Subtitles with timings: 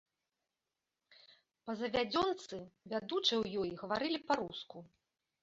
[1.11, 2.59] Па завядзёнцы,
[2.95, 4.77] вядучыя ў ёй гаварылі па-руску.